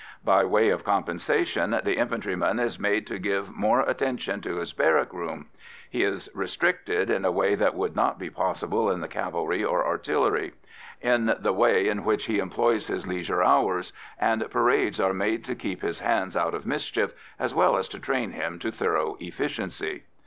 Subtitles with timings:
[0.25, 5.13] By way of compensation, the infantryman is made to give more attention to his barrack
[5.13, 5.49] room;
[5.91, 9.85] he is restricted, in a way that would not be possible in the cavalry or
[9.85, 10.53] artillery,
[11.01, 15.53] in the way in which he employs his leisure hours, and parades are made to
[15.53, 20.05] keep his hands out of mischief, as well as to train him to thorough efficiency.